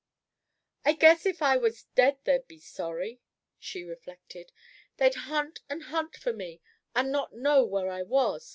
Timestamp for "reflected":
3.83-4.51